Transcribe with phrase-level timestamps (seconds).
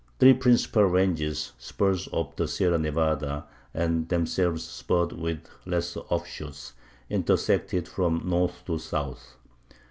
[0.19, 6.73] Three principal ranges, spurs of the Sierra Nevada, and themselves spurred with lesser offshoots,
[7.07, 9.35] intersect it from north to south.